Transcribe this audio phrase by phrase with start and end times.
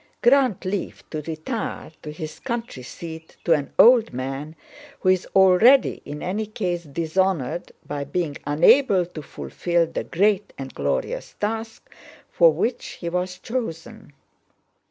[0.23, 4.55] "'Grant leave to retire to his country seat to an old man
[5.01, 10.73] who is already in any case dishonored by being unable to fulfill the great and
[10.73, 11.87] glorious task
[12.31, 14.11] for which he was chosen.